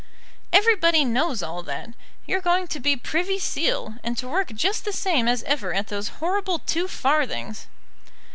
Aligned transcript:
"Everybody 0.51 1.05
knows 1.05 1.43
all 1.43 1.61
that. 1.61 1.91
You're 2.25 2.41
going 2.41 2.65
to 2.69 2.79
be 2.79 2.95
Privy 2.95 3.37
Seal, 3.37 3.97
and 4.03 4.17
to 4.17 4.27
work 4.27 4.47
just 4.55 4.83
the 4.83 4.91
same 4.91 5.27
as 5.27 5.43
ever 5.43 5.75
at 5.75 5.89
those 5.89 6.07
horrible 6.17 6.57
two 6.57 6.87
farthings." 6.87 7.67